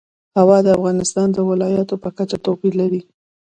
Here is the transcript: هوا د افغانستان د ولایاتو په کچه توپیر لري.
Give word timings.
هوا 0.37 0.57
د 0.63 0.67
افغانستان 0.77 1.27
د 1.33 1.37
ولایاتو 1.49 1.95
په 2.03 2.09
کچه 2.17 2.37
توپیر 2.45 2.73
لري. 2.81 3.01